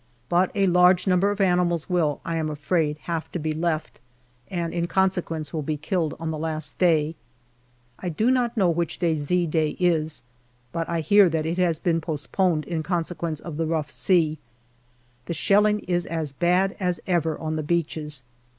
But 0.29 0.49
a 0.55 0.65
large 0.65 1.05
number 1.05 1.29
of 1.29 1.39
animals 1.39 1.87
will, 1.87 2.21
I 2.25 2.37
am 2.37 2.49
afraid, 2.49 2.97
have 3.03 3.31
to 3.33 3.37
be 3.39 3.53
left, 3.53 3.99
and 4.49 4.73
in 4.73 4.87
conse 4.87 5.21
quence 5.21 5.63
be 5.67 5.77
killed 5.77 6.15
on 6.19 6.31
the 6.31 6.39
last 6.39 6.79
day. 6.79 7.13
I 7.99 8.09
do 8.09 8.31
not 8.31 8.57
know 8.57 8.67
which 8.67 8.97
day" 8.97 9.13
Z" 9.13 9.45
day 9.45 9.77
is, 9.79 10.23
but 10.71 10.89
I 10.89 11.01
hear 11.01 11.29
that 11.29 11.45
it 11.45 11.59
has 11.59 11.77
been 11.77 12.01
postponed 12.01 12.63
JANUARY 12.63 12.77
1916 12.79 12.87
317 12.87 12.93
in 12.95 12.95
consequence 12.97 13.39
of 13.41 13.57
the 13.57 13.67
rough 13.67 13.91
sea. 13.91 14.39
The 15.27 15.35
shelling 15.35 15.79
is 15.81 16.07
as 16.07 16.31
bad 16.31 16.75
as 16.79 16.99
ever 17.05 17.37
on 17.37 17.55
the 17.55 17.61
beaches. 17.61 18.23